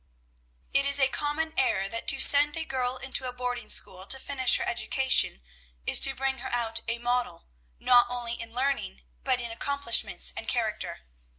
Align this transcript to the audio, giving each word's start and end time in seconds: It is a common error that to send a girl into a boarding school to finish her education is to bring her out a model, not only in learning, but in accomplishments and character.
It 0.73 0.83
is 0.87 0.99
a 0.99 1.07
common 1.07 1.53
error 1.59 1.87
that 1.87 2.07
to 2.07 2.19
send 2.19 2.57
a 2.57 2.65
girl 2.65 2.97
into 2.97 3.27
a 3.27 3.31
boarding 3.31 3.69
school 3.69 4.07
to 4.07 4.17
finish 4.19 4.55
her 4.57 4.63
education 4.67 5.43
is 5.85 5.99
to 5.99 6.15
bring 6.15 6.39
her 6.39 6.51
out 6.51 6.79
a 6.87 6.97
model, 6.97 7.45
not 7.79 8.07
only 8.09 8.33
in 8.33 8.51
learning, 8.51 9.03
but 9.23 9.39
in 9.39 9.51
accomplishments 9.51 10.33
and 10.35 10.47
character. 10.47 11.01